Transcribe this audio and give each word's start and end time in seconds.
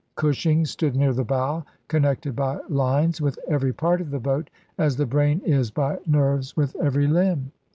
Cushing 0.15 0.65
stood 0.65 0.95
near 0.95 1.13
the 1.13 1.23
bow, 1.23 1.63
connected 1.87 2.35
by 2.35 2.57
lines 2.69 3.21
with 3.21 3.37
every 3.47 3.71
part 3.71 4.01
of 4.01 4.09
the 4.09 4.19
boat 4.19 4.49
as 4.79 4.95
the 4.95 5.05
brain 5.05 5.39
is 5.45 5.69
by 5.69 5.99
nerves 6.07 6.57
with 6.57 6.75
every 6.77 7.05
limb. 7.05 7.51